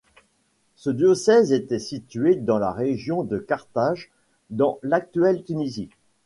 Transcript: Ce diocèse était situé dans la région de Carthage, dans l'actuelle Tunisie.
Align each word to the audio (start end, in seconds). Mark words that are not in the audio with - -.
Ce 0.77 0.89
diocèse 0.89 1.53
était 1.53 1.77
situé 1.77 2.35
dans 2.35 2.57
la 2.57 2.71
région 2.71 3.23
de 3.23 3.37
Carthage, 3.37 4.09
dans 4.49 4.79
l'actuelle 4.81 5.43
Tunisie. 5.43 5.91